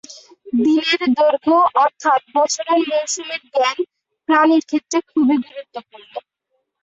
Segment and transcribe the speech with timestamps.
[0.61, 3.77] দিনের দৈর্ঘ্য, অর্থাৎ বছরের মৌসুমের জ্ঞান,
[4.29, 6.13] প্রাণীর ক্ষেত্রে খুবই গুরুত্বপূর্ণ।